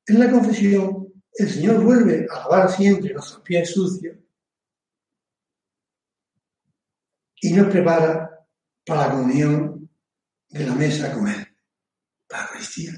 En 0.08 0.20
la 0.20 0.32
confesión, 0.32 1.13
el 1.34 1.50
Señor 1.50 1.84
vuelve 1.84 2.26
a 2.30 2.39
lavar 2.39 2.72
siempre 2.72 3.13
nuestros 3.13 3.41
pies 3.41 3.72
sucios 3.72 4.17
y 7.41 7.54
nos 7.54 7.67
prepara 7.67 8.48
para 8.84 9.08
la 9.08 9.12
comunión 9.12 9.89
de 10.50 10.65
la 10.65 10.74
mesa 10.74 11.13
con 11.13 11.28
Él, 11.28 11.46
para 12.28 12.43
la 12.43 12.48
Eucaristía 12.48 12.93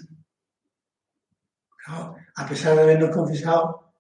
a 1.88 2.48
pesar 2.48 2.76
de 2.76 2.82
habernos 2.82 3.10
confesado, 3.10 3.94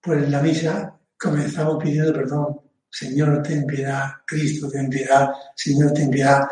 pues 0.00 0.24
en 0.24 0.32
la 0.32 0.42
misa 0.42 0.98
comenzamos 1.18 1.82
pidiendo 1.82 2.12
perdón. 2.12 2.60
Señor, 2.90 3.42
ten 3.42 3.64
piedad. 3.66 4.10
Cristo, 4.26 4.68
ten 4.68 4.90
piedad. 4.90 5.30
Señor, 5.56 5.92
ten 5.92 6.10
piedad. 6.10 6.46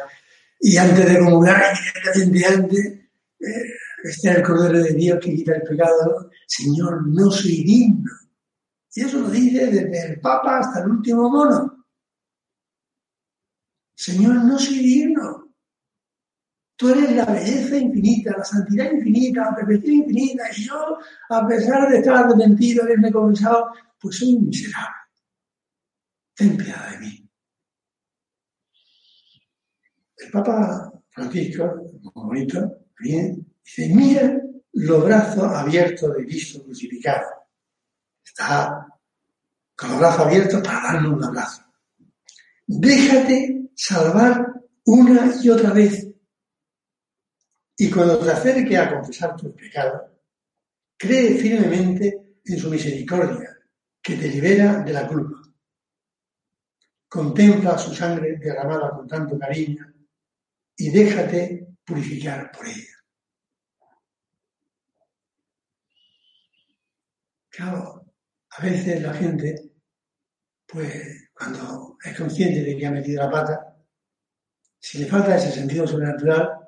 Y 0.59 0.77
antes 0.77 1.07
de 1.07 1.19
comulgar, 1.19 1.75
inmediatamente 2.15 3.11
eh, 3.39 3.47
este 4.03 4.31
es 4.31 4.37
el 4.37 4.43
Cordero 4.43 4.83
de 4.83 4.95
Dios 4.95 5.19
que 5.21 5.35
quita 5.35 5.57
el 5.57 5.63
pecado. 5.63 6.31
Señor, 6.47 7.07
no 7.07 7.31
soy 7.31 7.63
digno. 7.63 8.11
Y 8.95 9.03
eso 9.03 9.21
lo 9.21 9.31
dice 9.31 9.67
desde 9.67 10.13
el 10.13 10.21
Papa 10.21 10.59
hasta 10.59 10.81
el 10.81 10.91
último 10.91 11.29
mono. 11.29 11.87
Señor, 13.95 14.37
no 14.37 14.59
soy 14.59 14.79
digno. 14.79 15.50
Tú 16.81 16.89
eres 16.89 17.13
la 17.13 17.27
belleza 17.27 17.77
infinita, 17.77 18.35
la 18.39 18.43
santidad 18.43 18.91
infinita, 18.91 19.51
la 19.51 19.55
perfección 19.55 19.97
infinita, 19.97 20.45
y 20.57 20.63
yo, 20.65 20.97
a 21.29 21.47
pesar 21.47 21.91
de 21.91 21.99
estar 21.99 22.25
arrepentido, 22.25 22.85
haberme 22.85 23.13
comenzado, 23.13 23.67
pues 24.01 24.17
soy 24.17 24.39
miserable. 24.39 24.97
Ten 26.35 26.57
piedad 26.57 26.91
de 26.93 26.99
mí. 27.01 27.31
El 30.17 30.31
Papa 30.31 30.91
Francisco, 31.11 31.67
muy 32.03 32.13
bonito, 32.15 32.79
bien, 32.99 33.47
dice, 33.63 33.95
mira 33.95 34.41
los 34.73 35.05
brazos 35.05 35.53
abiertos 35.53 36.17
de 36.17 36.25
Cristo 36.25 36.65
crucificado. 36.65 37.27
Está 38.25 38.87
con 39.77 39.91
los 39.91 39.99
brazos 39.99 40.21
abiertos 40.27 40.63
para 40.63 40.95
darnos 40.95 41.13
un 41.13 41.25
abrazo. 41.25 41.63
Déjate 42.67 43.69
salvar 43.75 44.63
una 44.87 45.35
y 45.43 45.51
otra 45.51 45.75
vez 45.75 46.10
y 47.81 47.91
cuando 47.91 48.19
te 48.19 48.31
acerque 48.31 48.77
a 48.77 48.91
confesar 48.91 49.35
tus 49.35 49.55
pecados, 49.55 50.03
cree 50.99 51.39
firmemente 51.39 52.41
en 52.45 52.59
su 52.59 52.69
misericordia, 52.69 53.57
que 54.03 54.17
te 54.17 54.29
libera 54.29 54.83
de 54.83 54.93
la 54.93 55.09
culpa. 55.09 55.41
Contempla 57.09 57.79
su 57.79 57.95
sangre 57.95 58.37
derramada 58.37 58.91
con 58.91 59.09
tanto 59.09 59.39
cariño 59.39 59.95
y 60.77 60.91
déjate 60.91 61.69
purificar 61.83 62.53
por 62.53 62.69
ella. 62.69 62.97
Claro, 67.49 68.13
a 68.51 68.63
veces 68.63 69.01
la 69.01 69.15
gente, 69.15 69.73
pues 70.67 71.31
cuando 71.33 71.97
es 72.05 72.15
consciente 72.15 72.63
de 72.63 72.77
que 72.77 72.87
ha 72.87 72.91
metido 72.91 73.25
la 73.25 73.31
pata, 73.31 73.75
si 74.79 74.99
le 74.99 75.07
falta 75.07 75.37
ese 75.37 75.51
sentido 75.51 75.87
sobrenatural, 75.87 76.60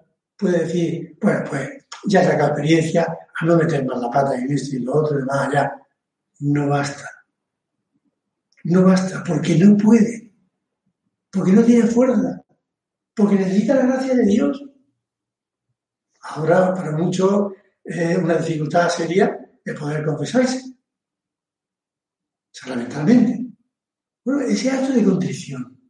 puede 0.42 0.64
decir, 0.64 1.16
bueno, 1.20 1.44
pues 1.48 1.70
ya 2.04 2.20
he 2.20 2.26
sacado 2.26 2.48
experiencia, 2.50 3.06
a 3.40 3.46
no 3.46 3.56
meter 3.56 3.84
más 3.86 4.00
la 4.00 4.10
pata 4.10 4.36
en 4.36 4.50
esto 4.50 4.76
y 4.76 4.80
lo 4.80 4.96
otro 4.96 5.20
y 5.20 5.22
más 5.22 5.48
allá. 5.48 5.72
No 6.40 6.68
basta. 6.68 7.08
No 8.64 8.82
basta, 8.82 9.22
porque 9.24 9.56
no 9.56 9.76
puede. 9.76 10.32
Porque 11.30 11.52
no 11.52 11.62
tiene 11.62 11.86
fuerza. 11.86 12.44
Porque 13.14 13.36
necesita 13.36 13.76
la 13.76 13.86
gracia 13.86 14.14
de 14.14 14.26
Dios. 14.26 14.64
Ahora, 16.22 16.74
para 16.74 16.92
muchos, 16.92 17.52
eh, 17.84 18.16
una 18.16 18.34
dificultad 18.34 18.88
sería 18.88 19.38
de 19.64 19.74
poder 19.74 20.04
confesarse. 20.04 20.60
Sacramentalmente. 22.50 23.46
Bueno, 24.24 24.40
ese 24.42 24.70
acto 24.70 24.92
de 24.92 25.04
contrición. 25.04 25.80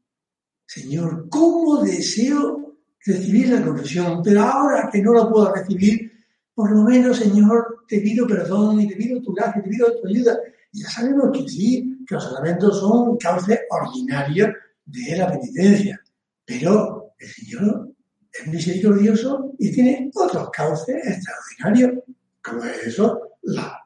Señor, 0.67 1.29
¿cómo 1.29 1.83
deseo 1.83 2.72
recibir 3.05 3.51
la 3.51 3.65
confesión? 3.65 4.23
Pero 4.23 4.43
ahora 4.43 4.89
que 4.91 5.03
no 5.03 5.13
la 5.13 5.29
puedo 5.29 5.53
recibir, 5.55 6.13
por 6.55 6.71
lo 6.71 6.83
menos, 6.83 7.19
Señor, 7.19 7.85
te 7.89 8.01
pido 8.01 8.27
perdón 8.27 8.81
y 8.81 8.89
te 8.89 8.97
pido 8.97 9.21
tu 9.23 9.33
gracia, 9.33 9.63
te 9.63 9.69
pido 9.69 10.01
tu 10.01 10.09
ayuda. 10.09 10.39
Y 10.73 10.83
ya 10.83 10.91
sabemos 10.91 11.31
que 11.33 11.49
sí, 11.49 12.05
que 12.07 12.15
los 12.15 12.25
sacramentos 12.25 12.81
son 12.81 13.17
cauce 13.17 13.61
ordinario 13.71 14.53
de 14.85 15.17
la 15.17 15.31
penitencia. 15.31 16.01
Pero 16.45 17.15
el 17.19 17.29
Señor 17.29 17.93
es 18.33 18.47
misericordioso 18.49 19.53
y 19.59 19.73
tiene 19.73 20.11
otros 20.15 20.51
cauces 20.51 20.97
extraordinarios, 21.05 22.05
como 22.43 22.65
es 22.65 22.87
eso, 22.87 23.21
la, 23.43 23.79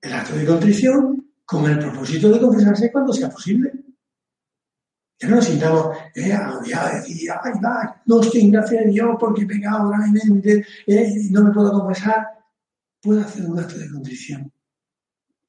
el 0.00 0.12
acto 0.12 0.34
de 0.36 0.46
contrición, 0.46 1.28
con 1.44 1.64
el 1.70 1.78
propósito 1.78 2.30
de 2.30 2.40
confesarse 2.40 2.92
cuando 2.92 3.12
sea 3.12 3.30
posible. 3.30 3.72
Que 5.18 5.26
no 5.26 5.42
sintamos 5.42 5.96
eh, 6.14 6.32
agobiados, 6.32 6.92
decir, 6.92 7.30
ay, 7.42 7.52
va, 7.64 8.02
no 8.06 8.20
estoy 8.20 8.42
en 8.42 8.52
gracia 8.52 8.82
de 8.82 8.90
Dios 8.90 9.16
porque 9.18 9.42
he 9.42 9.46
pecado 9.46 9.88
gravemente, 9.88 10.64
eh, 10.86 11.28
no 11.30 11.42
me 11.42 11.52
puedo 11.52 11.72
confesar. 11.72 12.26
Puedo 13.00 13.20
hacer 13.20 13.44
un 13.44 13.58
acto 13.58 13.78
de 13.78 13.90
contrición. 13.90 14.52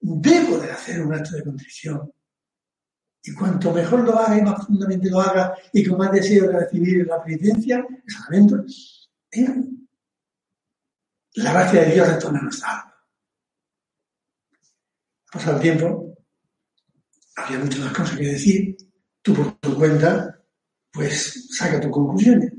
Debo 0.01 0.57
de 0.57 0.71
hacer 0.71 1.05
un 1.05 1.13
acto 1.13 1.35
de 1.35 1.43
contrición. 1.43 2.11
Y 3.23 3.33
cuanto 3.33 3.73
mejor 3.73 3.99
lo 4.01 4.17
haga 4.17 4.37
y 4.37 4.41
más 4.41 4.55
profundamente 4.55 5.09
lo 5.09 5.19
haga 5.19 5.55
y 5.73 5.85
con 5.85 5.97
más 5.97 6.11
deseo 6.11 6.47
de 6.47 6.59
recibir 6.59 7.05
la 7.05 7.21
penitencia, 7.21 7.77
el 7.77 8.11
sacramento, 8.11 8.63
eh, 9.31 9.55
la 11.33 11.53
gracia 11.53 11.81
de 11.81 11.93
Dios 11.93 12.07
retorna 12.07 12.39
a 12.39 12.43
nuestra 12.43 12.69
alma. 12.71 12.95
Ha 15.27 15.31
pasado 15.31 15.57
el 15.57 15.61
tiempo, 15.61 16.17
había 17.35 17.59
muchas 17.59 17.79
más 17.79 17.93
cosas 17.93 18.17
que 18.17 18.25
decir, 18.25 18.77
por 19.33 19.59
tu 19.59 19.75
cuenta, 19.75 20.39
pues 20.91 21.47
saca 21.55 21.79
tus 21.79 21.91
conclusiones. 21.91 22.51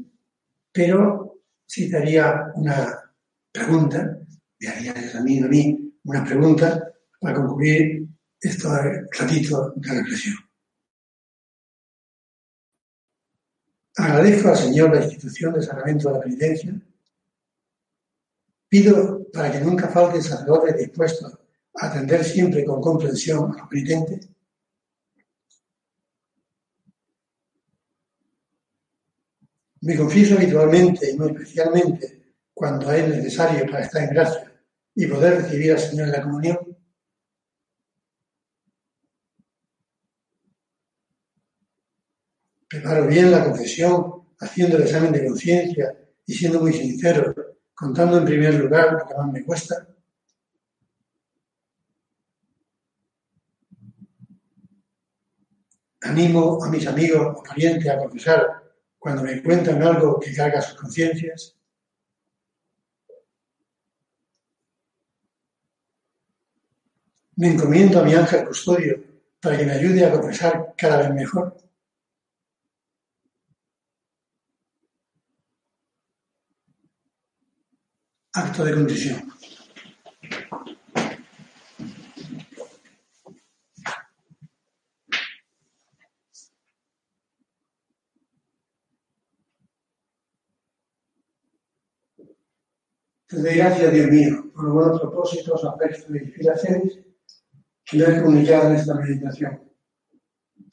Pero 0.72 1.42
si 1.66 1.90
te 1.90 1.96
haría 1.96 2.52
una 2.54 3.12
pregunta, 3.52 4.18
me 4.58 4.68
harías 4.68 5.14
a 5.14 5.22
mí, 5.22 5.38
a 5.38 5.46
mí, 5.46 5.94
una 6.04 6.24
pregunta 6.24 6.92
para 7.20 7.36
concluir 7.36 8.08
este 8.40 8.68
ratito 9.18 9.72
de 9.76 9.92
reflexión. 9.92 10.36
Agradezco 13.96 14.48
al 14.48 14.56
Señor 14.56 14.94
la 14.94 15.04
institución 15.04 15.52
del 15.52 15.62
sacramento 15.62 16.08
de 16.08 16.14
la 16.14 16.20
penitencia. 16.20 16.80
Pido 18.68 19.26
para 19.32 19.52
que 19.52 19.60
nunca 19.60 19.88
falte 19.88 20.18
el 20.18 20.22
sacerdote 20.22 20.72
dispuesto 20.72 21.26
a 21.74 21.86
atender 21.86 22.24
siempre 22.24 22.64
con 22.64 22.80
comprensión 22.80 23.52
a 23.52 23.58
los 23.58 23.68
penitentes. 23.68 24.28
Me 29.82 29.96
confieso 29.96 30.34
habitualmente 30.34 31.10
y 31.10 31.16
muy 31.16 31.30
especialmente 31.30 32.34
cuando 32.52 32.92
es 32.92 33.08
necesario 33.08 33.64
para 33.64 33.84
estar 33.84 34.02
en 34.02 34.10
gracia 34.10 34.52
y 34.94 35.06
poder 35.06 35.42
recibir 35.42 35.72
al 35.72 35.78
Señor 35.78 36.06
en 36.08 36.12
la 36.12 36.22
comunión. 36.22 36.58
Preparo 42.68 43.06
bien 43.06 43.32
la 43.32 43.44
confesión, 43.44 44.28
haciendo 44.38 44.76
el 44.76 44.82
examen 44.82 45.12
de 45.12 45.26
conciencia 45.26 45.92
y 46.26 46.34
siendo 46.34 46.60
muy 46.60 46.72
sincero, 46.72 47.34
contando 47.74 48.18
en 48.18 48.24
primer 48.26 48.54
lugar 48.54 48.92
lo 48.92 49.08
que 49.08 49.14
más 49.14 49.32
me 49.32 49.42
cuesta. 49.42 49.88
Animo 56.02 56.62
a 56.62 56.68
mis 56.68 56.86
amigos 56.86 57.36
o 57.38 57.42
parientes 57.42 57.88
a 57.88 57.98
confesar 57.98 58.59
cuando 59.00 59.22
me 59.22 59.42
cuentan 59.42 59.82
algo 59.82 60.20
que 60.20 60.34
carga 60.34 60.60
sus 60.60 60.78
conciencias. 60.78 61.56
Me 67.36 67.48
encomiendo 67.48 68.00
a 68.00 68.04
mi 68.04 68.14
ángel 68.14 68.46
custodio 68.46 69.02
para 69.40 69.56
que 69.56 69.64
me 69.64 69.72
ayude 69.72 70.04
a 70.04 70.12
confesar 70.12 70.74
cada 70.76 70.98
vez 70.98 71.14
mejor. 71.14 71.56
acto 78.32 78.64
de 78.64 78.74
condición. 78.74 79.39
Te 93.30 93.40
doy 93.40 93.54
gracias, 93.54 93.92
Dios 93.92 94.10
mío, 94.10 94.50
por 94.52 94.72
buenos 94.72 95.00
propósitos, 95.00 95.64
afectos 95.64 96.10
e 96.10 96.18
inspiraciones 96.18 96.98
que 97.84 97.96
me 97.96 98.04
has 98.04 98.22
comunicado 98.22 98.70
en 98.70 98.74
esta 98.74 98.94
meditación. 98.94 99.72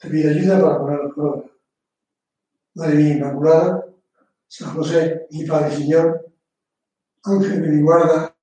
Te 0.00 0.10
pido 0.10 0.30
ayuda 0.30 0.60
para 0.60 0.78
ponerlo 0.78 1.14
por 1.14 1.26
obra. 1.26 1.50
Madre 2.74 2.94
mía 2.96 3.14
Inmaculada, 3.14 3.86
San 4.48 4.74
José, 4.74 5.28
mi 5.30 5.44
Padre 5.46 5.76
Señor, 5.76 6.32
ángel 7.22 7.62
de 7.62 7.68
mi 7.68 7.80
guarda, 7.80 8.36